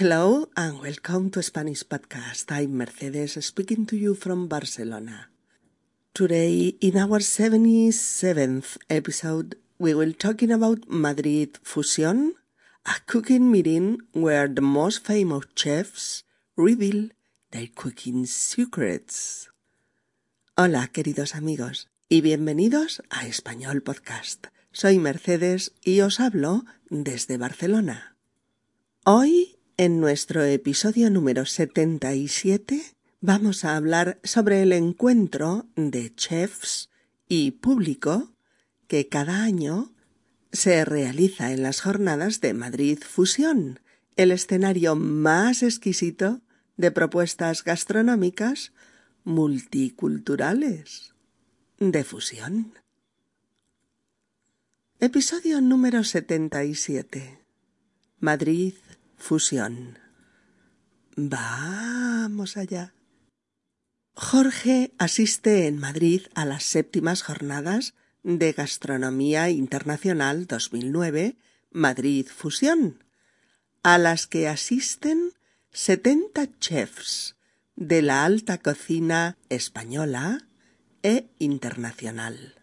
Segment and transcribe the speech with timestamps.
[0.00, 2.48] Hello and welcome to Spanish Podcast.
[2.48, 5.28] I'm Mercedes speaking to you from Barcelona.
[6.14, 12.32] Today, in our 77th episode, we will talking about Madrid Fusion,
[12.86, 16.24] a cooking meeting where the most famous chefs
[16.56, 17.10] reveal
[17.50, 19.50] their cooking secrets.
[20.56, 24.46] Hola, queridos amigos, y bienvenidos a Español Podcast.
[24.72, 28.16] Soy Mercedes y os hablo desde Barcelona.
[29.04, 32.82] Hoy, en nuestro episodio número 77,
[33.22, 36.90] vamos a hablar sobre el encuentro de chefs
[37.28, 38.30] y público
[38.88, 39.90] que cada año
[40.52, 43.80] se realiza en las jornadas de Madrid Fusión,
[44.16, 46.42] el escenario más exquisito
[46.76, 48.74] de propuestas gastronómicas
[49.24, 51.14] multiculturales
[51.78, 52.74] de fusión.
[54.98, 57.38] Episodio número 77.
[58.18, 58.74] Madrid
[59.20, 59.98] Fusión.
[61.14, 62.94] Vamos allá.
[64.14, 71.36] Jorge asiste en Madrid a las séptimas jornadas de Gastronomía Internacional 2009
[71.70, 73.04] Madrid Fusión,
[73.82, 75.32] a las que asisten
[75.72, 77.36] 70 chefs
[77.76, 80.46] de la alta cocina española
[81.02, 82.59] e internacional.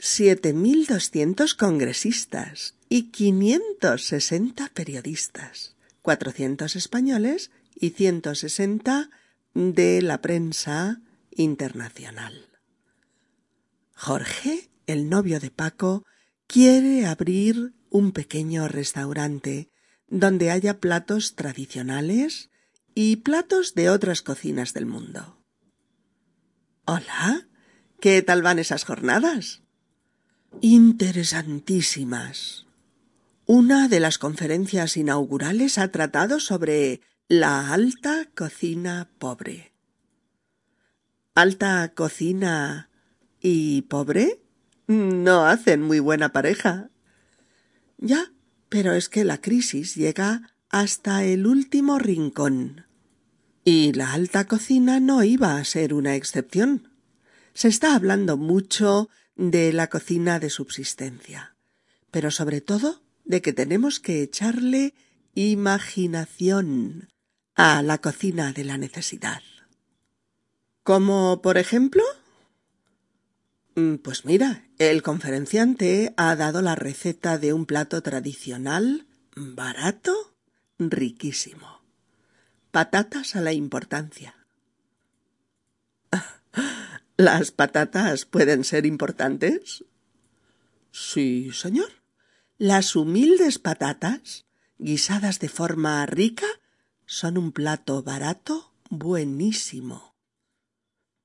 [0.00, 9.10] 7.200 congresistas y 560 periodistas, 400 españoles y 160
[9.52, 12.48] de la prensa internacional.
[13.94, 16.06] Jorge, el novio de Paco,
[16.46, 19.68] quiere abrir un pequeño restaurante
[20.08, 22.48] donde haya platos tradicionales
[22.94, 25.44] y platos de otras cocinas del mundo.
[26.86, 27.48] Hola,
[28.00, 29.62] ¿qué tal van esas jornadas?
[30.60, 32.66] Interesantísimas.
[33.46, 39.72] Una de las conferencias inaugurales ha tratado sobre la alta cocina pobre.
[41.34, 42.90] ¿Alta cocina
[43.40, 44.40] y pobre
[44.90, 46.90] no hacen muy buena pareja.
[47.96, 48.32] Ya,
[48.68, 52.86] pero es que la crisis llega hasta el último rincón.
[53.64, 56.88] Y la alta cocina no iba a ser una excepción.
[57.54, 59.08] Se está hablando mucho
[59.40, 61.56] de la cocina de subsistencia,
[62.10, 64.94] pero sobre todo de que tenemos que echarle
[65.34, 67.08] imaginación
[67.54, 69.42] a la cocina de la necesidad.
[70.82, 72.02] Como, por ejemplo,
[73.80, 79.06] Mm, pues mira, el conferenciante ha dado la receta de un plato tradicional,
[79.36, 80.34] barato,
[80.78, 81.80] riquísimo.
[82.70, 84.34] Patatas a la importancia.
[87.20, 89.84] ¿Las patatas pueden ser importantes?
[90.90, 91.90] Sí, señor.
[92.56, 94.46] Las humildes patatas,
[94.78, 96.46] guisadas de forma rica,
[97.04, 100.14] son un plato barato buenísimo.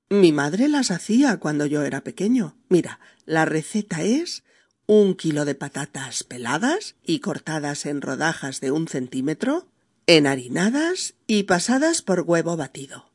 [0.09, 2.57] Mi madre las hacía cuando yo era pequeño.
[2.67, 4.43] Mira, la receta es
[4.87, 9.69] un kilo de patatas peladas y cortadas en rodajas de un centímetro,
[10.07, 13.14] enharinadas y pasadas por huevo batido.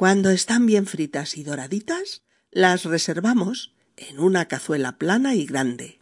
[0.00, 6.00] Cuando están bien fritas y doraditas, las reservamos en una cazuela plana y grande.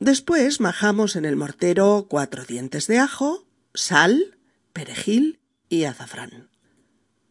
[0.00, 4.36] Después majamos en el mortero cuatro dientes de ajo, sal,
[4.72, 5.38] perejil
[5.68, 6.50] y azafrán.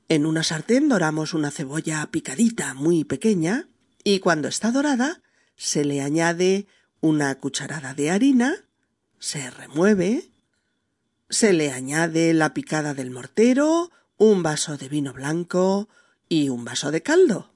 [0.08, 3.68] En una sartén doramos una cebolla picadita muy pequeña
[4.02, 5.22] y cuando está dorada
[5.58, 6.68] se le añade
[7.02, 8.56] una cucharada de harina,
[9.20, 10.32] se remueve,
[11.30, 13.92] se le añade la picada del mortero,
[14.22, 15.90] un vaso de vino blanco
[16.30, 17.50] y un vaso de caldo.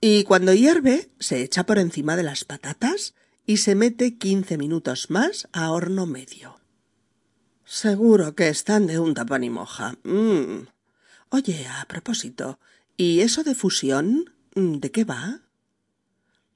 [0.00, 3.14] Y cuando hierve se echa por encima de las patatas
[3.44, 6.58] y se mete quince minutos más a horno medio.
[7.66, 9.98] Seguro que están de un tapón y moja.
[10.04, 10.68] Mm.
[11.28, 12.58] Oye, a propósito,
[12.96, 14.32] ¿y eso de fusión?
[14.54, 15.42] ¿De qué va?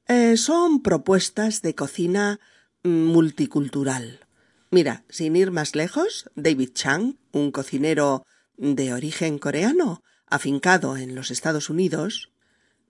[0.07, 2.41] Eh, son propuestas de cocina
[2.83, 4.21] multicultural.
[4.71, 8.25] Mira, sin ir más lejos, David Chang, un cocinero
[8.59, 12.33] de origen coreano, afincado en los Estados Unidos,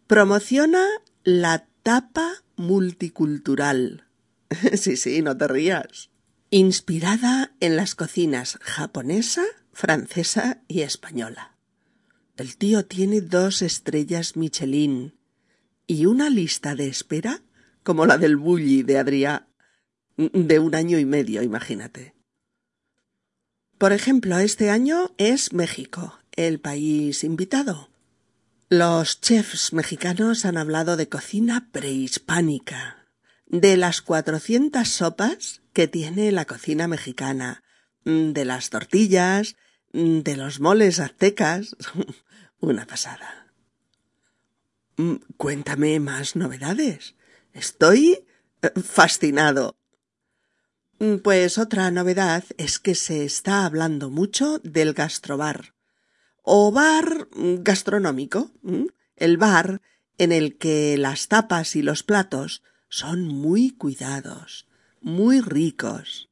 [0.06, 0.84] promociona
[1.22, 4.08] la tapa multicultural.
[4.74, 6.10] sí, sí, no te rías.
[6.50, 11.56] Inspirada en las cocinas japonesa, francesa y española.
[12.36, 15.18] El tío tiene dos estrellas Michelin
[15.86, 17.42] y una lista de espera
[17.82, 19.48] como la del Bulli de Adrià
[20.16, 22.17] de un año y medio, imagínate.
[23.78, 27.90] Por ejemplo, este año es México, el país invitado.
[28.68, 33.06] Los chefs mexicanos han hablado de cocina prehispánica,
[33.46, 37.62] de las cuatrocientas sopas que tiene la cocina mexicana,
[38.04, 39.54] de las tortillas,
[39.92, 41.76] de los moles aztecas.
[42.58, 43.54] Una pasada.
[44.96, 47.14] Mm, cuéntame más novedades.
[47.52, 48.26] Estoy
[48.62, 49.77] eh, fascinado.
[51.22, 55.74] Pues otra novedad es que se está hablando mucho del gastrobar
[56.42, 58.50] o bar gastronómico,
[59.14, 59.80] el bar
[60.16, 64.66] en el que las tapas y los platos son muy cuidados,
[65.00, 66.30] muy ricos,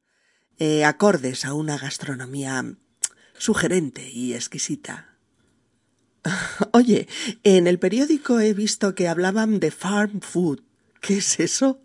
[0.57, 2.75] eh, acordes a una gastronomía
[3.37, 5.17] sugerente y exquisita.
[6.73, 7.07] Oye,
[7.43, 10.61] en el periódico he visto que hablaban de farm food.
[10.99, 11.79] ¿Qué es eso?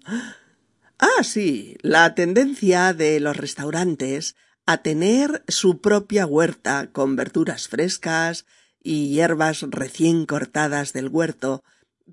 [1.04, 8.46] Ah, sí, la tendencia de los restaurantes a tener su propia huerta con verduras frescas
[8.80, 11.64] y hierbas recién cortadas del huerto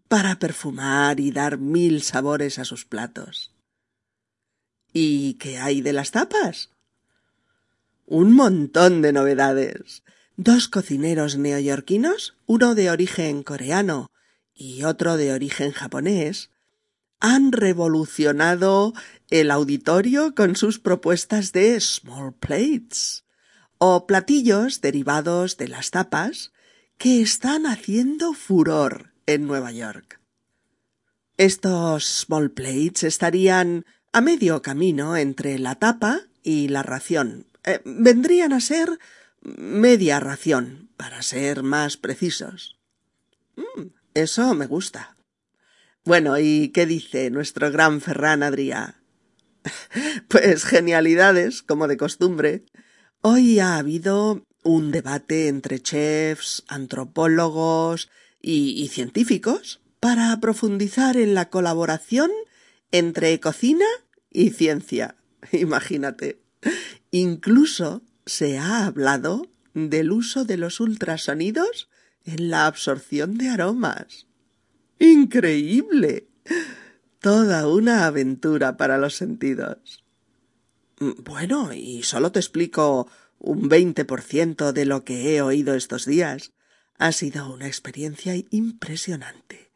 [0.07, 3.53] para perfumar y dar mil sabores a sus platos.
[4.91, 6.71] ¿Y qué hay de las tapas?
[8.07, 10.01] Un montón de novedades.
[10.35, 14.09] Dos cocineros neoyorquinos, uno de origen coreano
[14.51, 16.49] y otro de origen japonés,
[17.19, 18.93] han revolucionado
[19.29, 23.25] el auditorio con sus propuestas de small plates
[23.77, 26.51] o platillos derivados de las tapas
[26.97, 30.19] que están haciendo furor en Nueva York.
[31.37, 37.45] Estos small plates estarían a medio camino entre la tapa y la ración.
[37.63, 38.99] Eh, vendrían a ser
[39.41, 42.77] media ración, para ser más precisos.
[43.55, 45.15] Mm, eso me gusta.
[46.09, 48.95] Bueno, ¿y qué dice nuestro gran Ferran Adrià?
[50.27, 52.65] Pues genialidades, como de costumbre.
[53.21, 58.09] Hoy ha habido un debate entre chefs, antropólogos
[58.41, 62.31] y, científicos para profundizar en la colaboración
[62.91, 63.85] entre cocina
[64.31, 65.15] y ciencia.
[65.51, 66.41] Imagínate.
[67.11, 69.45] Incluso se ha hablado
[69.75, 71.87] del uso de los ultrasonidos
[72.25, 74.25] en la absorción de aromas.
[74.99, 76.27] Increíble.
[77.19, 80.03] Toda una aventura para los sentidos.
[80.99, 83.09] Bueno, y solo te explico
[83.39, 86.51] un veinte por ciento de lo que he oído estos días.
[86.97, 89.71] Ha sido una experiencia impresionante.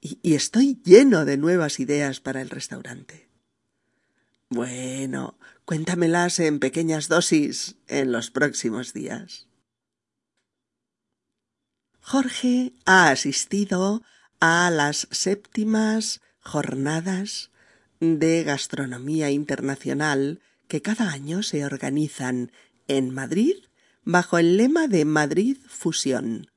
[0.00, 3.28] Y, y estoy lleno de nuevas ideas para el restaurante.
[4.48, 9.46] Bueno, cuéntamelas en pequeñas dosis en los próximos días.
[12.00, 14.02] Jorge ha asistido
[14.40, 17.50] a las séptimas jornadas
[18.00, 22.52] de gastronomía internacional que cada año se organizan
[22.88, 23.56] en Madrid
[24.04, 26.50] bajo el lema de Madrid Fusión.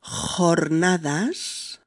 [0.00, 1.80] Jornadas.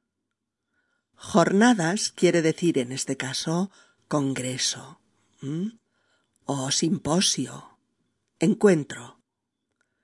[1.16, 3.72] Jornadas quiere decir en este caso
[4.08, 5.00] congreso
[6.46, 7.78] o simposio,
[8.40, 9.21] encuentro.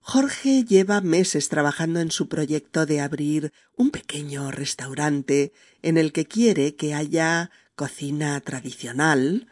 [0.09, 5.51] Jorge lleva meses trabajando en su proyecto de abrir un pequeño restaurante
[5.81, 9.48] en el que quiere que haya cocina tradicional,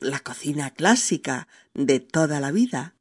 [0.00, 2.94] la cocina clásica de toda la vida,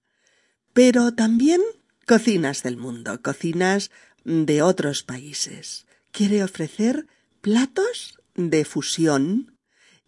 [0.71, 1.59] pero también
[2.07, 3.91] cocinas del mundo, cocinas
[4.23, 5.87] de otros países.
[6.11, 7.07] Quiere ofrecer
[7.41, 9.57] platos de fusión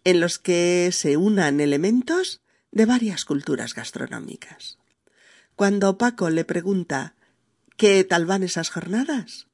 [0.04, 4.78] en los que se unan elementos de varias culturas gastronómicas.
[5.58, 7.16] Cuando Paco le pregunta
[7.76, 9.48] ¿Qué tal van esas jornadas?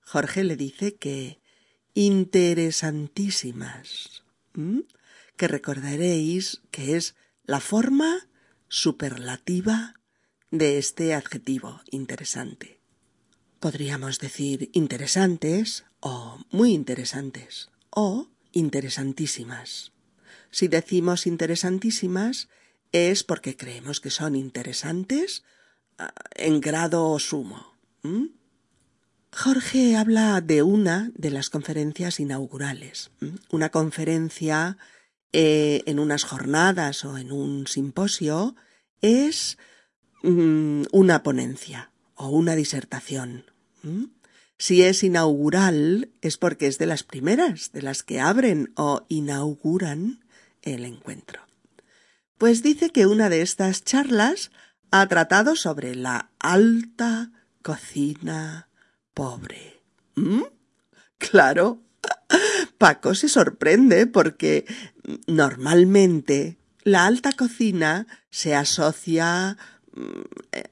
[0.00, 1.42] Jorge le dice que
[1.92, 4.22] interesantísimas,
[5.36, 7.14] que recordaréis que es
[7.44, 8.26] la forma
[8.68, 9.96] superlativa
[10.50, 12.80] de este adjetivo interesante.
[13.58, 19.92] Podríamos decir interesantes o muy interesantes o interesantísimas.
[20.50, 22.48] Si decimos interesantísimas
[22.92, 25.44] es porque creemos que son interesantes
[25.98, 27.74] ah, en grado sumo.
[29.32, 33.10] Jorge habla de una de las conferencias inaugurales,
[33.50, 34.78] una conferencia
[35.32, 38.56] eh, en unas jornadas o en un simposio
[39.00, 39.58] es
[40.22, 43.44] Mm, una ponencia o una disertación.
[44.58, 50.20] Si es inaugural es porque es de las primeras, de las que abren o inauguran
[50.60, 51.40] el encuentro.
[52.40, 54.50] Pues dice que una de estas charlas
[54.90, 58.70] ha tratado sobre la alta cocina
[59.12, 59.82] pobre.
[61.18, 61.82] Claro.
[62.78, 64.64] Paco se sorprende porque
[65.26, 69.58] normalmente la alta cocina se asocia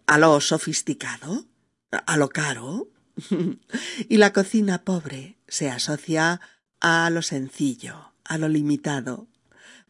[0.06, 1.44] a lo sofisticado,
[1.90, 2.88] a lo caro,
[4.08, 6.40] y la cocina pobre se asocia
[6.80, 9.28] a lo sencillo, a lo limitado.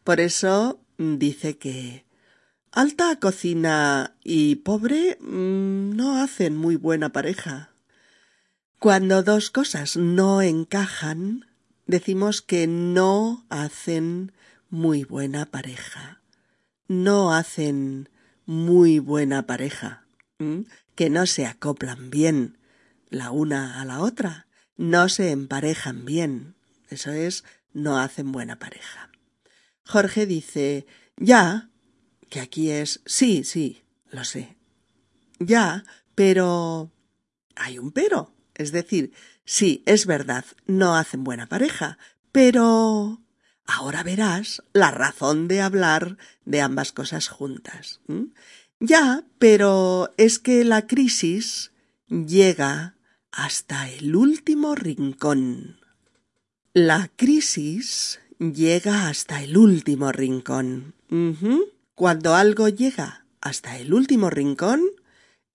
[0.03, 2.05] Por eso dice que
[2.71, 7.71] Alta cocina y pobre mm, no hacen muy buena pareja.
[8.77, 11.47] Cuando dos cosas no encajan,
[11.87, 14.33] decimos que no hacen
[14.69, 16.21] muy buena pareja.
[16.87, 18.09] No hacen
[18.45, 20.03] muy buena pareja.
[20.95, 22.57] Que no se acoplan bien
[23.09, 24.45] la una a la otra.
[24.77, 26.53] No se emparejan bien.
[26.89, 29.08] Eso es, no hacen buena pareja.
[29.89, 30.85] Jorge dice,
[31.17, 31.71] ya,
[32.29, 33.81] que aquí es, sí, sí,
[34.11, 34.55] lo sé.
[35.39, 36.91] Ya, pero...
[37.55, 38.31] hay un pero.
[38.53, 39.13] Es decir,
[39.45, 41.97] sí, es verdad, no hacen buena pareja,
[42.31, 43.23] pero...
[43.65, 47.99] Ahora verás la razón de hablar de ambas cosas juntas.
[48.79, 51.71] Ya, pero es que la crisis
[52.09, 52.95] llega
[53.31, 55.79] hasta el último rincón.
[56.73, 60.95] La crisis llega hasta el último rincón.
[61.93, 64.81] Cuando algo llega hasta el último rincón,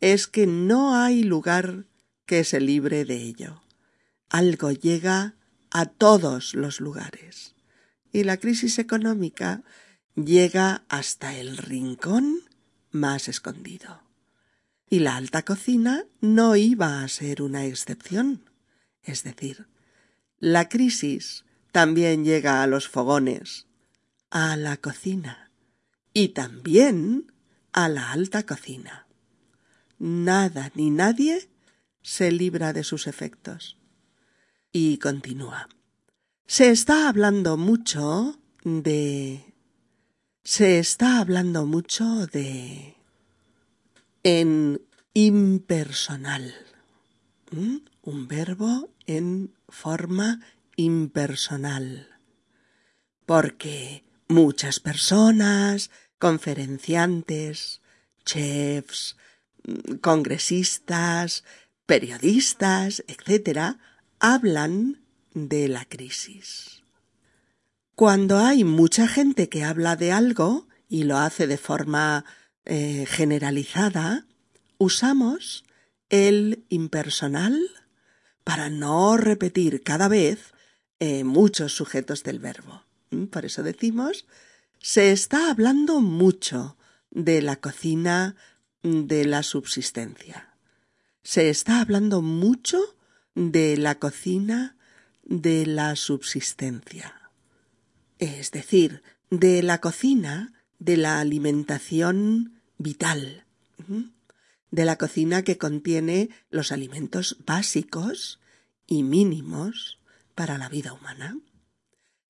[0.01, 1.87] es que no hay lugar
[2.27, 3.63] que se libre de ello.
[4.29, 5.35] Algo llega
[5.71, 7.55] a todos los lugares.
[8.13, 9.63] Y la crisis económica
[10.15, 12.41] llega hasta el rincón
[12.91, 14.03] más escondido.
[14.89, 18.49] Y la alta cocina no iba a ser una excepción.
[19.03, 19.67] Es decir,
[20.39, 23.67] la crisis también llega a los fogones,
[24.31, 25.51] a la cocina
[26.13, 27.33] y también
[27.73, 29.09] a la alta cocina.
[29.99, 31.51] Nada ni nadie
[32.01, 33.77] se libra de sus efectos.
[34.71, 35.69] Y continúa.
[36.47, 39.53] Se está hablando mucho de...
[40.45, 42.95] Se está hablando mucho de...
[44.23, 44.81] en
[45.13, 46.55] impersonal.
[47.51, 47.79] ¿Mm?
[48.03, 50.41] Un verbo en forma
[50.77, 52.09] impersonal.
[53.27, 57.81] Porque muchas personas, conferenciantes,
[58.25, 59.17] chefs,
[60.01, 61.45] congresistas,
[61.87, 63.77] periodistas, etc.,
[64.19, 65.03] hablan
[65.35, 66.83] de la crisis.
[67.95, 72.25] Cuando hay mucha gente que habla de algo y lo hace de forma
[72.65, 74.27] eh, generalizada,
[74.79, 75.65] usamos
[76.09, 77.61] el impersonal
[78.43, 80.54] para no repetir cada vez
[81.01, 82.83] eh, muchos sujetos del verbo.
[83.11, 83.25] ¿Mm?
[83.27, 84.27] Por eso decimos,
[84.81, 86.77] se está hablando mucho
[87.11, 88.37] de la cocina
[88.83, 90.55] de la subsistencia.
[91.23, 92.79] Se está hablando mucho
[93.35, 94.77] de la cocina
[95.25, 97.31] de la subsistencia.
[98.19, 103.45] Es decir, de la cocina de la alimentación vital,
[104.71, 108.41] de la cocina que contiene los alimentos básicos
[108.87, 109.99] y mínimos
[110.35, 111.39] para la vida humana.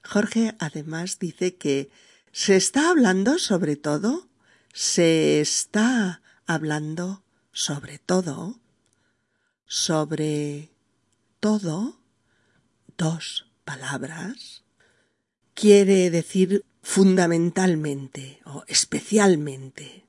[0.02, 1.90] Jorge además dice que
[2.32, 4.28] se está hablando sobre todo,
[4.73, 8.61] se está hablando sobre todo,
[9.66, 10.73] sobre
[11.40, 12.00] todo,
[12.99, 14.64] dos palabras,
[15.54, 20.06] quiere decir fundamentalmente o especialmente.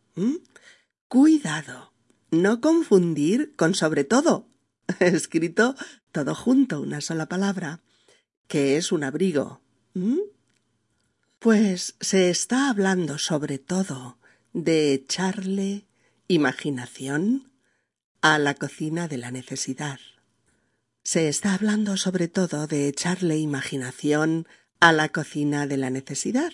[1.08, 1.94] Cuidado,
[2.32, 4.50] no confundir con sobre todo,
[5.00, 5.76] escrito
[6.12, 7.82] todo junto, una sola palabra,
[8.48, 9.62] que es un abrigo.
[11.40, 14.18] Pues se está hablando sobre todo
[14.54, 15.86] de echarle
[16.28, 17.52] imaginación
[18.22, 20.00] a la cocina de la necesidad.
[21.04, 24.48] Se está hablando sobre todo de echarle imaginación
[24.80, 26.52] a la cocina de la necesidad.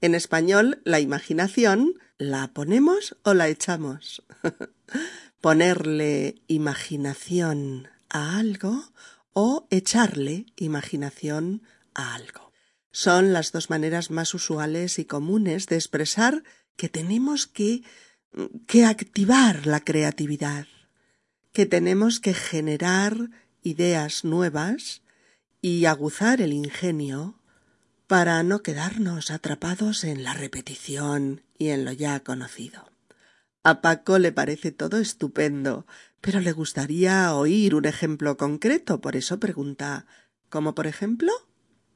[0.00, 4.22] En español, la imaginación la ponemos o la echamos.
[5.40, 8.92] Ponerle imaginación a algo
[9.32, 11.62] o echarle imaginación
[11.94, 12.52] a algo.
[12.90, 16.42] Son las dos maneras más usuales y comunes de expresar
[16.76, 17.82] que tenemos que
[18.66, 20.66] que activar la creatividad,
[21.52, 23.30] que tenemos que generar
[23.62, 25.02] ideas nuevas
[25.62, 27.40] y aguzar el ingenio
[28.06, 32.95] para no quedarnos atrapados en la repetición y en lo ya conocido.
[33.66, 35.88] A Paco le parece todo estupendo,
[36.20, 40.06] pero le gustaría oír un ejemplo concreto, por eso pregunta
[40.50, 41.32] ¿Cómo por ejemplo?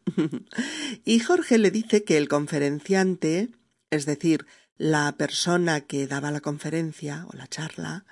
[1.04, 3.50] y Jorge le dice que el conferenciante,
[3.90, 4.46] es decir,
[4.78, 8.04] la persona que daba la conferencia o la charla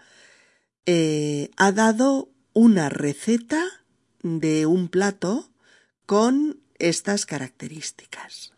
[0.86, 3.64] eh, ha dado una receta
[4.22, 5.50] de un plato
[6.06, 8.52] con estas características.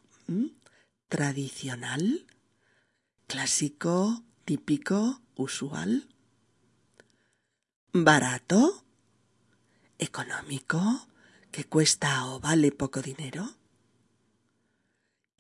[1.09, 2.26] Tradicional,
[3.26, 6.09] clásico, típico, usual.
[7.93, 8.85] Barato,
[9.99, 11.09] económico,
[11.51, 13.57] que cuesta o vale poco dinero.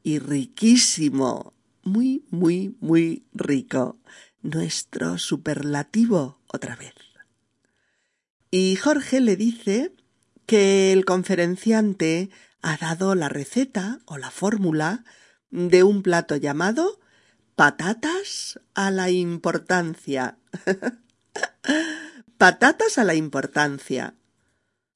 [0.02, 3.98] Y riquísimo, muy, muy, muy rico.
[4.42, 6.94] Nuestro superlativo otra vez.
[8.50, 9.94] Y Jorge le dice
[10.46, 12.30] que el conferenciante
[12.62, 15.04] ha dado la receta o la fórmula
[15.50, 16.99] de un plato llamado
[17.60, 20.38] patatas a la importancia.
[22.38, 24.14] patatas a la importancia.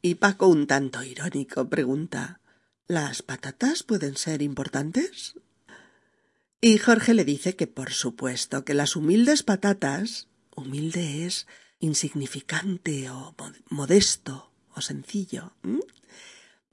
[0.00, 2.40] Y Paco, un tanto irónico, pregunta
[2.88, 5.34] ¿Las patatas pueden ser importantes?
[6.62, 11.46] Y Jorge le dice que por supuesto que las humildes patatas humilde es
[11.80, 13.34] insignificante o
[13.68, 15.52] modesto o sencillo.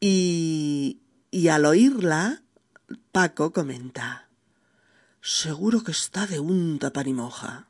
[0.00, 2.42] Y, y al oírla,
[3.12, 4.28] Paco comenta,
[5.20, 7.68] seguro que está de un pan y moja.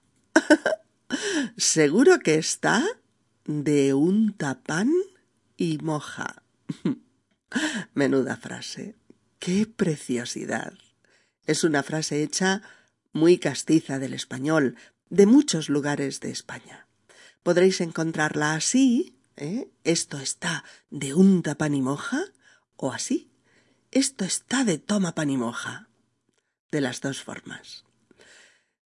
[1.56, 2.84] Seguro que está
[3.44, 4.92] de un tapán
[5.56, 6.42] y moja.
[7.94, 8.96] Menuda frase.
[9.38, 10.74] ¡Qué preciosidad!
[11.46, 12.62] Es una frase hecha
[13.12, 14.76] muy castiza del español,
[15.10, 16.86] de muchos lugares de España.
[17.42, 19.68] Podréis encontrarla así, ¿eh?
[19.84, 22.24] esto está de un pan y moja,
[22.76, 23.30] o así,
[23.90, 25.88] esto está de toma pan y moja.
[26.70, 27.84] De las dos formas.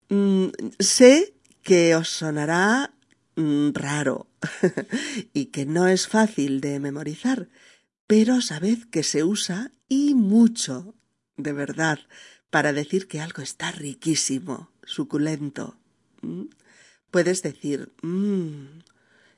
[0.09, 0.47] Mm,
[0.79, 1.34] sé
[1.65, 2.93] que os sonará
[3.35, 4.29] mm, raro
[5.33, 7.49] y que no es fácil de memorizar,
[8.05, 10.93] pero sabed que se usa y mucho,
[11.37, 11.99] de verdad,
[12.51, 15.79] para decir que algo está riquísimo, suculento.
[17.09, 18.85] Puedes decir, mmm,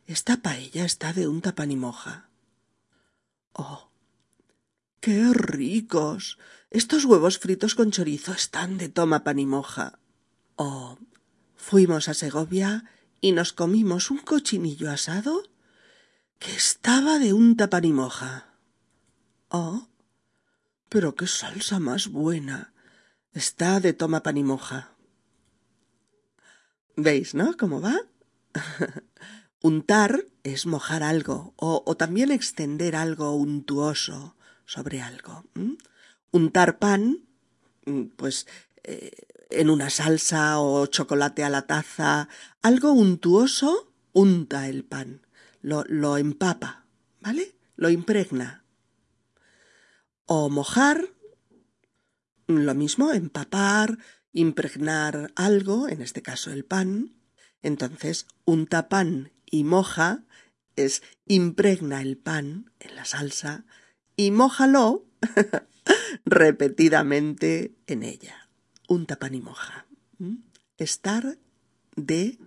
[0.05, 2.29] esta paella está de un tapanimoja.
[3.53, 3.89] Oh,
[4.99, 6.37] qué ricos.
[6.71, 9.99] Estos huevos fritos con chorizo están de toma panimoja.
[10.57, 10.97] Oh,
[11.67, 12.85] fuimos a Segovia
[13.19, 15.43] y nos comimos un cochinillo asado
[16.39, 18.53] que estaba de un tapanimoja.
[19.49, 19.89] Oh,
[20.87, 22.73] pero qué salsa más buena.
[23.33, 24.95] Está de toma panimoja.
[26.95, 27.57] ¿Veis, no?
[27.57, 27.97] ¿Cómo va?
[29.61, 35.43] Untar es mojar algo o, o, también extender algo untuoso sobre algo.
[36.31, 37.27] Untar pan,
[37.85, 38.47] mm, pues
[38.85, 39.11] eh,
[39.49, 42.29] en una salsa o chocolate a la taza,
[42.61, 45.25] algo untuoso unta el pan,
[45.61, 46.85] lo, lo empapa,
[47.21, 47.55] ¿vale?
[47.75, 48.63] Lo impregna.
[50.25, 51.09] O mojar
[52.47, 53.97] lo mismo, empapar,
[54.33, 57.15] impregnar algo, en este caso el pan.
[57.61, 60.23] Entonces, unta pan y moja
[60.75, 63.65] es impregna el pan en la salsa
[64.15, 65.05] y mójalo
[66.25, 68.46] repetidamente en ella.
[68.87, 69.85] Unta pan y moja.
[70.17, 70.37] ¿Mm?
[70.77, 71.37] Estar
[71.95, 72.39] de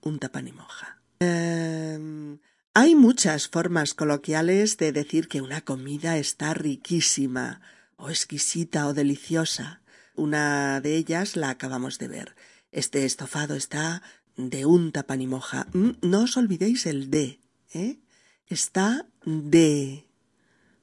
[0.00, 1.00] unta pan y moja.
[1.20, 2.38] Em,
[2.74, 7.60] hay muchas formas coloquiales de decir que una comida está riquísima
[7.96, 9.80] o exquisita o deliciosa.
[10.14, 12.36] Una de ellas la acabamos de ver.
[12.72, 14.02] Este estofado está
[14.36, 15.66] de un tapanimoja.
[15.72, 17.40] Mm, no os olvidéis el de,
[17.72, 17.98] ¿eh?
[18.46, 20.06] Está de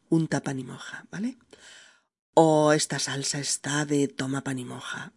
[0.10, 1.38] un tapanimoja, ¿vale?
[2.34, 5.14] O esta salsa está de toma panimoja.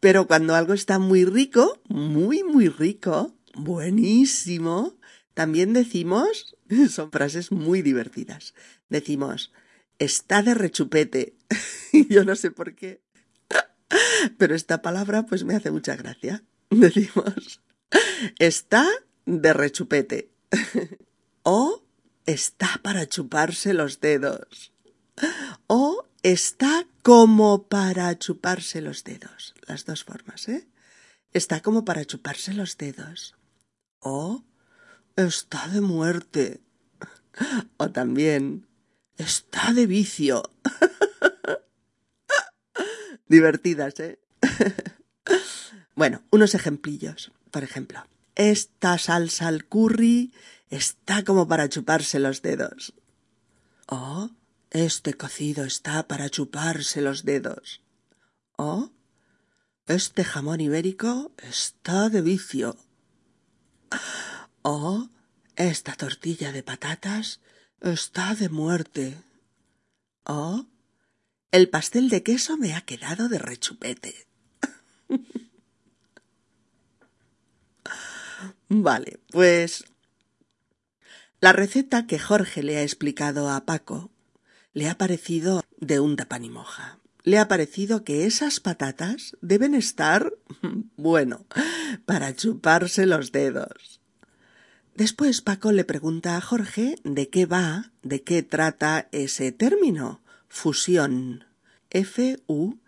[0.00, 4.96] Pero cuando algo está muy rico, muy, muy rico, buenísimo,
[5.34, 6.56] también decimos,
[6.90, 8.54] son frases muy divertidas,
[8.88, 9.52] decimos,
[9.98, 11.34] está de rechupete.
[12.08, 13.02] Yo no sé por qué.
[14.38, 16.44] Pero esta palabra pues me hace mucha gracia.
[16.70, 17.60] Decimos,
[18.38, 18.86] está
[19.26, 20.30] de rechupete.
[21.42, 21.84] o
[22.26, 24.72] está para chuparse los dedos.
[25.66, 29.54] O está como para chuparse los dedos.
[29.66, 30.68] Las dos formas, ¿eh?
[31.32, 33.36] Está como para chuparse los dedos.
[34.00, 34.44] O
[35.16, 36.60] está de muerte.
[37.76, 38.66] O también
[39.16, 40.42] está de vicio.
[43.28, 44.18] Divertidas, ¿eh?
[45.94, 47.32] bueno, unos ejemplillos.
[47.50, 50.32] Por ejemplo, esta salsa al curry
[50.70, 52.94] está como para chuparse los dedos.
[53.86, 54.30] O
[54.70, 57.82] este cocido está para chuparse los dedos.
[58.56, 58.90] O
[59.86, 62.76] este jamón ibérico está de vicio.
[64.62, 65.08] O
[65.56, 67.40] esta tortilla de patatas
[67.80, 69.16] está de muerte.
[70.24, 70.66] O
[71.50, 74.26] el pastel de queso me ha quedado de rechupete.
[78.68, 79.84] vale, pues
[81.40, 84.10] la receta que Jorge le ha explicado a Paco
[84.72, 86.98] le ha parecido de un tapanimoja.
[87.22, 90.32] Le ha parecido que esas patatas deben estar,
[90.96, 91.46] bueno,
[92.06, 94.00] para chuparse los dedos.
[94.94, 101.44] Después Paco le pregunta a Jorge de qué va, de qué trata ese término, fusión.
[101.90, 102.78] F-U-S-I-O-N.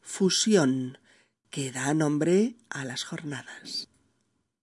[0.00, 0.98] Fusión,
[1.50, 3.88] que da nombre a las jornadas.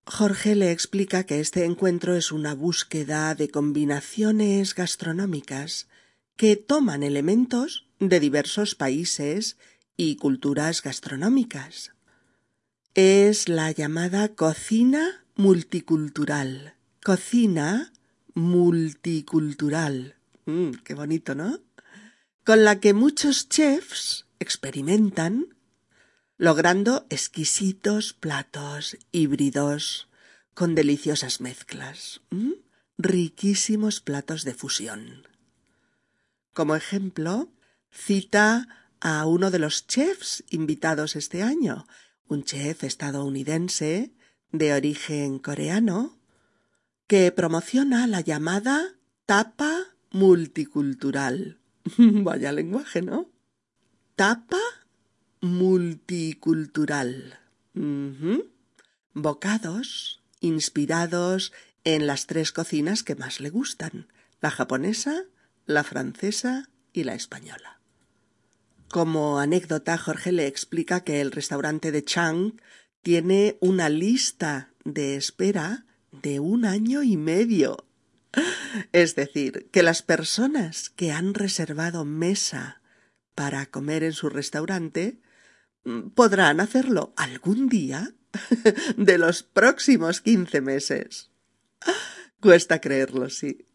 [0.06, 5.88] Jorge le explica que este encuentro es una búsqueda de combinaciones gastronómicas
[6.36, 9.58] que toman elementos de diversos países
[9.96, 11.94] y culturas gastronómicas.
[12.96, 16.76] Es la llamada cocina multicultural.
[17.02, 17.94] Cocina
[18.34, 20.16] multicultural.
[20.46, 21.60] Mm, qué bonito, ¿no?
[22.44, 25.56] Con la que muchos chefs experimentan
[26.44, 30.10] logrando exquisitos platos híbridos
[30.54, 32.20] con deliciosas mezclas,
[32.98, 35.26] riquísimos platos de fusión.
[36.52, 37.50] Como ejemplo,
[37.90, 38.68] cita
[39.00, 41.88] a uno de los chefs invitados este año,
[42.28, 44.12] un chef estadounidense
[44.52, 46.20] de origen coreano,
[47.08, 51.62] que promociona la llamada tapa multicultural.
[51.98, 53.32] Vaya lenguaje, ¿no?
[54.18, 54.60] Tapa
[55.44, 57.38] multicultural.
[59.14, 61.52] Bocados inspirados
[61.84, 64.08] en las tres cocinas que más le gustan,
[64.40, 65.26] la japonesa,
[65.66, 67.82] la francesa y la española.
[68.88, 72.54] Como anécdota, Jorge le explica que el restaurante de Chang
[73.02, 77.86] tiene una lista de espera de un año y medio.
[78.94, 82.82] Es decir, que las personas que han reservado mesa
[83.36, 85.20] para comer en su restaurante
[86.16, 88.14] podrán hacerlo algún día
[88.98, 91.30] de los próximos quince meses.
[92.40, 93.66] Cuesta creerlo, sí.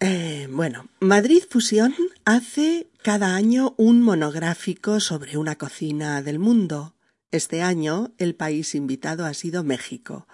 [0.00, 6.94] Eh, bueno, Madrid Fusión hace cada año un monográfico sobre una cocina del mundo.
[7.30, 10.26] Este año el país invitado ha sido México,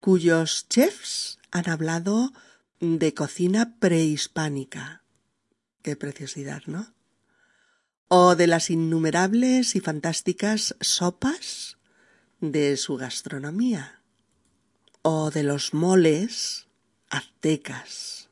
[0.00, 2.32] cuyos chefs han hablado
[2.80, 5.02] de cocina prehispánica.
[5.82, 6.95] Qué preciosidad, ¿no?
[8.08, 11.78] O de las innumerables y fantásticas sopas
[12.40, 14.02] de su gastronomía,
[15.02, 16.68] o de los moles
[17.10, 18.28] aztecas.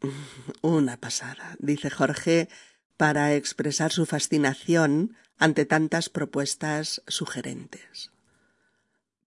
[0.62, 2.48] Una pasada, dice Jorge,
[2.96, 8.10] para expresar su fascinación ante tantas propuestas sugerentes.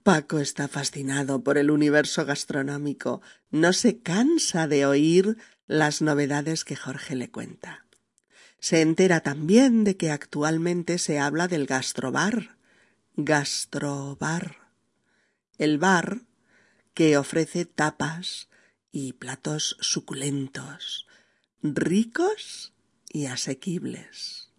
[0.04, 5.38] Paco está fascinado por el universo gastronómico, no se cansa de oír
[5.68, 7.86] las novedades que Jorge le cuenta.
[8.62, 12.58] Se entera también de que actualmente se habla del gastrobar.
[13.16, 14.58] Gastrobar.
[15.58, 16.22] El bar
[16.94, 18.50] que ofrece tapas
[18.92, 21.08] y platos suculentos,
[21.64, 22.74] ricos
[23.10, 24.52] y asequibles.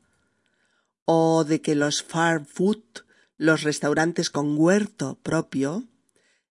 [1.05, 2.83] O de que los farm food,
[3.37, 5.85] los restaurantes con huerto propio,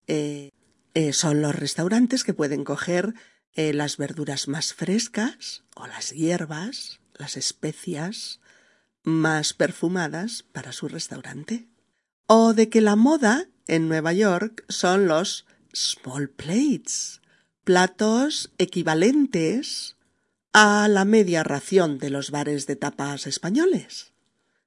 [0.06, 0.50] eh,
[0.92, 3.14] eh, son los restaurantes que pueden coger
[3.54, 8.40] eh, las verduras más frescas o las hierbas las especias
[9.02, 11.66] más perfumadas para su restaurante.
[12.26, 17.20] O de que la moda en Nueva York son los small plates,
[17.64, 19.96] platos equivalentes
[20.52, 24.12] a la media ración de los bares de tapas españoles.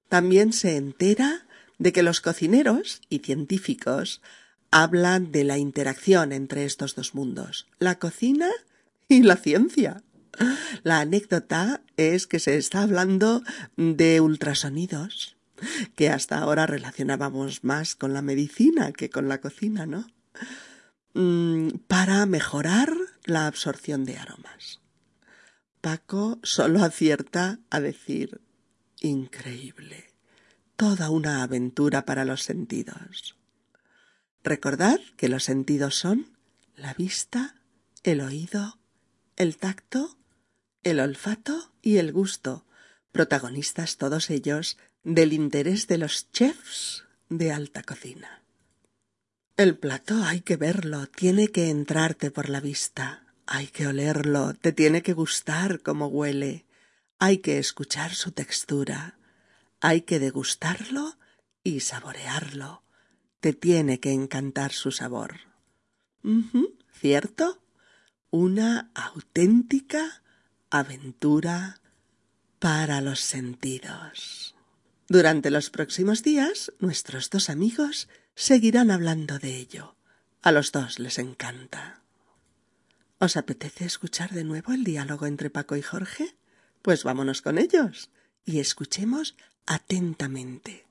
[0.10, 1.46] También se entera
[1.80, 4.22] de que los cocineros y científicos
[4.70, 8.50] hablan de la interacción entre estos dos mundos, la cocina
[9.08, 10.04] y la ciencia.
[10.84, 13.44] La anécdota es que se está hablando
[13.78, 15.38] de ultrasonidos
[15.96, 20.08] que hasta ahora relacionábamos más con la medicina que con la cocina, ¿no?
[21.14, 22.94] Mm, para mejorar
[23.26, 24.82] la absorción de aromas.
[25.82, 28.42] Paco solo acierta a decir
[29.02, 30.14] increíble,
[30.76, 33.36] toda una aventura para los sentidos.
[34.44, 36.38] Recordad que los sentidos son
[36.76, 37.56] la vista,
[38.04, 38.80] el oído,
[39.36, 40.18] el tacto,
[40.84, 42.66] el olfato y el gusto,
[43.12, 48.42] protagonistas todos ellos del interés de los chefs de alta cocina.
[49.58, 54.72] El plato hay que verlo, tiene que entrarte por la vista, hay que olerlo, te
[54.72, 56.66] tiene que gustar cómo huele,
[57.20, 59.20] hay que escuchar su textura,
[59.80, 61.18] hay que degustarlo
[61.64, 62.84] y saborearlo,
[63.40, 65.42] te tiene que encantar su sabor.
[66.94, 67.62] ¿Cierto?
[68.30, 70.21] Una auténtica
[70.72, 71.82] aventura
[72.60, 74.56] para los sentidos.
[75.08, 79.96] Durante los próximos días, nuestros dos amigos seguirán hablando de ello.
[80.42, 82.02] A los dos les encanta.
[83.20, 86.36] ¿Os apetece escuchar de nuevo el diálogo entre Paco y Jorge?
[86.82, 88.10] Pues vámonos con ellos
[88.46, 90.88] y escuchemos atentamente.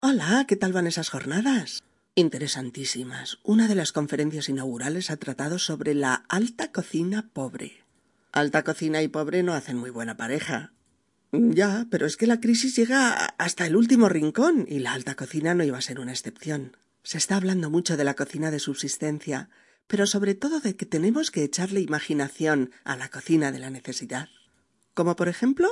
[0.00, 1.82] Hola, ¿qué tal van esas jornadas?
[2.14, 3.38] Interesantísimas.
[3.42, 7.87] Una de las conferencias inaugurales ha tratado sobre la alta cocina pobre.
[8.32, 10.72] Alta cocina y pobre no hacen muy buena pareja.
[11.32, 15.54] Ya, pero es que la crisis llega hasta el último rincón y la alta cocina
[15.54, 16.76] no iba a ser una excepción.
[17.02, 19.50] Se está hablando mucho de la cocina de subsistencia,
[19.86, 24.28] pero sobre todo de que tenemos que echarle imaginación a la cocina de la necesidad.
[24.94, 25.68] ¿Como por ejemplo?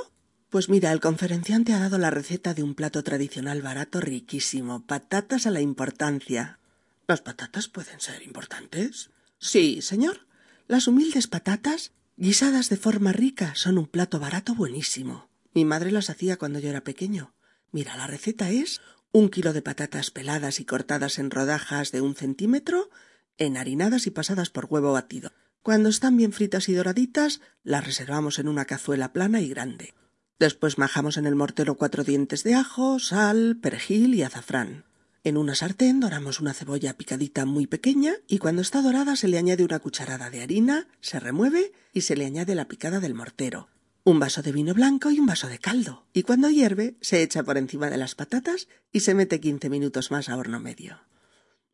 [0.49, 5.45] Pues mira, el conferenciante ha dado la receta de un plato tradicional barato riquísimo, patatas
[5.45, 6.59] a la importancia.
[7.07, 9.09] ¿Las patatas pueden ser importantes?
[9.39, 10.25] Sí, señor.
[10.67, 15.29] Las humildes patatas Guisadas de forma rica son un plato barato buenísimo.
[15.53, 17.35] Mi madre las hacía cuando yo era pequeño.
[17.71, 22.15] Mira, la receta es un kilo de patatas peladas y cortadas en rodajas de un
[22.15, 22.89] centímetro,
[23.37, 25.31] enharinadas y pasadas por huevo batido.
[25.61, 29.93] Cuando están bien fritas y doraditas, las reservamos en una cazuela plana y grande.
[30.39, 34.86] Después majamos en el mortero cuatro dientes de ajo, sal, perejil y azafrán.
[35.27, 39.37] En una sartén doramos una cebolla picadita muy pequeña y cuando está dorada se le
[39.37, 43.67] añade una cucharada de harina, se remueve y se le añade la picada del mortero,
[44.05, 46.05] un vaso de vino blanco y un vaso de caldo.
[46.13, 50.11] Y cuando hierve se echa por encima de las patatas y se mete quince minutos
[50.11, 51.01] más a horno medio.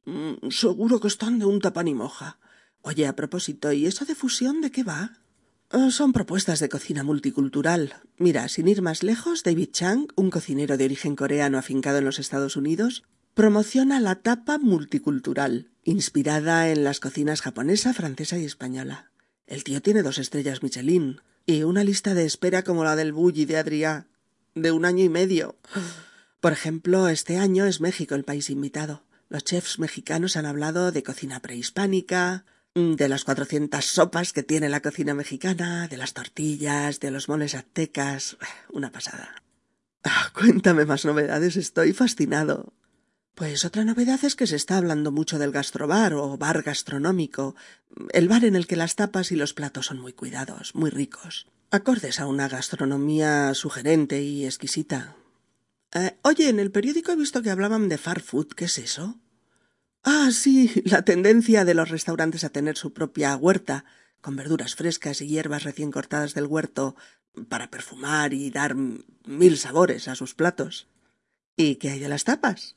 [0.05, 2.39] Mm, seguro que están de un tapan y moja.
[2.81, 5.19] Oye, a propósito, ¿y eso de fusión de qué va?
[5.69, 8.01] Ah, son propuestas de cocina multicultural.
[8.17, 12.17] Mira, sin ir más lejos, David Chang, un cocinero de origen coreano afincado en los
[12.17, 19.11] Estados Unidos, promociona la tapa multicultural, inspirada en las cocinas japonesa, francesa y española.
[19.47, 23.45] El tío tiene dos estrellas Michelin y una lista de espera como la del Bulli
[23.45, 24.05] de Adrià,
[24.55, 25.57] de un año y medio.
[26.39, 29.03] Por ejemplo, este año es México el país invitado.
[29.29, 34.81] Los chefs mexicanos han hablado de cocina prehispánica, de las cuatrocientas sopas que tiene la
[34.81, 38.37] cocina mexicana, de las tortillas, de los moles aztecas.
[38.69, 39.41] Una pasada.
[40.03, 42.73] Ah, cuéntame más novedades, estoy fascinado.
[43.35, 47.55] Pues otra novedad es que se está hablando mucho del gastrobar o bar gastronómico,
[48.11, 51.47] el bar en el que las tapas y los platos son muy cuidados, muy ricos,
[51.71, 55.15] acordes a una gastronomía sugerente y exquisita.
[55.95, 59.17] Eh, oye, en el periódico he visto que hablaban de far food, ¿qué es eso?
[60.03, 63.83] Ah, sí, la tendencia de los restaurantes a tener su propia huerta,
[64.21, 66.95] con verduras frescas y hierbas recién cortadas del huerto,
[67.49, 70.87] para perfumar y dar mil sabores a sus platos.
[71.57, 72.75] ¿Y qué hay de las tapas?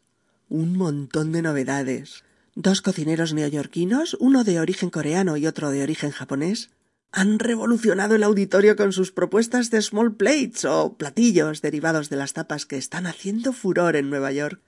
[0.49, 2.25] Un montón de novedades.
[2.55, 6.71] Dos cocineros neoyorquinos, uno de origen coreano y otro de origen japonés,
[7.13, 12.33] han revolucionado el auditorio con sus propuestas de small plates o platillos derivados de las
[12.33, 14.61] tapas que están haciendo furor en Nueva York.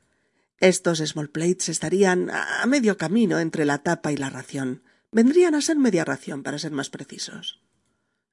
[0.61, 4.83] Estos small plates estarían a medio camino entre la tapa y la ración.
[5.13, 7.61] Vendrían a ser media ración, para ser más precisos.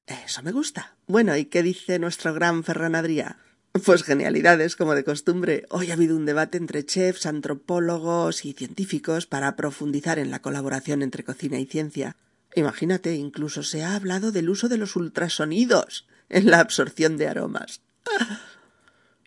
[0.06, 0.96] Eso me gusta.
[1.06, 3.38] Bueno, ¿y qué dice nuestro gran Ferran Adrià?
[3.84, 5.66] Pues genialidades, como de costumbre.
[5.70, 11.02] Hoy ha habido un debate entre chefs, antropólogos y científicos para profundizar en la colaboración
[11.02, 12.16] entre cocina y ciencia.
[12.54, 17.82] Imagínate, incluso se ha hablado del uso de los ultrasonidos en la absorción de aromas.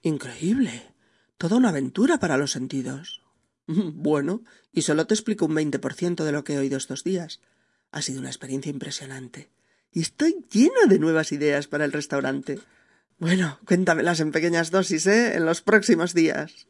[0.02, 0.94] Increíble.
[1.38, 3.22] Toda una aventura para los sentidos.
[3.68, 4.42] Bueno,
[4.74, 7.40] y solo te explico un veinte por ciento de lo que he oído estos días.
[7.92, 9.52] Ha sido una experiencia impresionante.
[9.92, 12.60] Y estoy lleno de nuevas ideas para el restaurante.
[13.20, 15.36] Bueno, cuéntamelas en pequeñas dosis, ¿eh?
[15.36, 16.68] En los próximos días.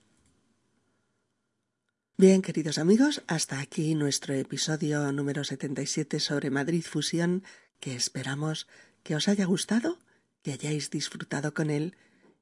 [2.18, 7.44] Bien, queridos amigos, hasta aquí nuestro episodio número 77 sobre Madrid Fusión,
[7.80, 8.68] que esperamos
[9.04, 10.00] que os haya gustado,
[10.42, 11.96] que hayáis disfrutado con él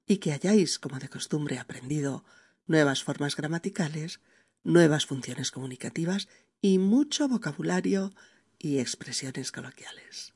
[0.05, 2.23] y que hayáis, como de costumbre, aprendido
[2.65, 4.21] nuevas formas gramaticales,
[4.63, 6.29] nuevas funciones comunicativas
[6.61, 8.13] y mucho vocabulario
[8.57, 10.33] y expresiones coloquiales.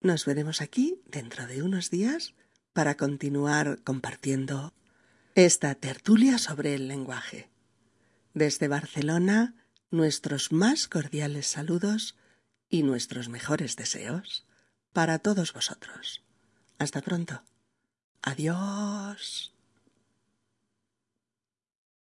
[0.00, 2.34] Nos veremos aquí dentro de unos días
[2.72, 4.72] para continuar compartiendo
[5.34, 7.48] esta tertulia sobre el lenguaje.
[8.34, 9.54] Desde Barcelona,
[9.90, 12.16] nuestros más cordiales saludos
[12.68, 14.46] y nuestros mejores deseos
[14.92, 16.22] para todos vosotros.
[16.78, 17.42] Hasta pronto.
[18.22, 19.52] Adiós.